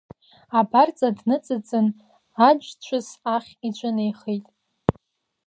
Абарҵа 0.59 1.07
дныҵыҵын 1.17 1.87
аџь-ҿыс 2.47 3.07
ахь 3.35 3.51
иҿынеихеит. 3.67 4.45